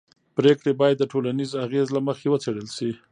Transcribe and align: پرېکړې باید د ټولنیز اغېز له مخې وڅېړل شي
پرېکړې 0.35 0.71
باید 0.79 0.97
د 0.99 1.03
ټولنیز 1.11 1.51
اغېز 1.65 1.87
له 1.95 1.99
مخې 2.07 2.27
وڅېړل 2.31 2.67
شي 2.77 2.89